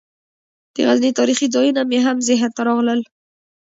[0.73, 3.01] د غزني تاریخي ځایونه مې هم ذهن ته راغلل.